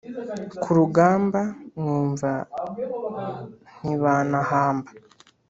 [0.61, 1.41] Ku rugamba
[1.77, 2.31] mwumva
[3.81, 4.89] ntibanahamba